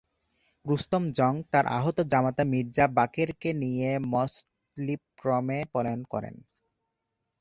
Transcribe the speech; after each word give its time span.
রুস্তম 0.65 1.03
জং 1.17 1.33
তাঁর 1.51 1.65
আহত 1.77 1.97
জামাতা 2.11 2.43
মির্জা 2.43 2.85
বাকেরকে 2.97 3.49
নিয়ে 3.61 3.89
মসলিপট্টমে 4.13 5.59
পলায়ন 5.73 6.01
করেন। 6.13 6.35